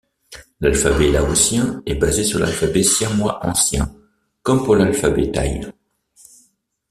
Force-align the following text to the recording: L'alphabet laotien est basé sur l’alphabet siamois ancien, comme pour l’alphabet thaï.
L'alphabet 0.61 1.11
laotien 1.11 1.83
est 1.85 1.93
basé 1.93 2.23
sur 2.23 2.39
l’alphabet 2.39 2.81
siamois 2.81 3.45
ancien, 3.45 3.93
comme 4.41 4.65
pour 4.65 4.75
l’alphabet 4.75 5.29
thaï. 5.29 5.61